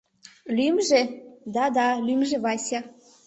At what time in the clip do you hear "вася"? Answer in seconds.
2.43-2.79